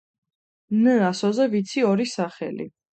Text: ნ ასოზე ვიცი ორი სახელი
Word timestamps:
ნ 0.81 0.95
ასოზე 1.11 1.49
ვიცი 1.55 1.87
ორი 1.95 2.13
სახელი 2.17 2.73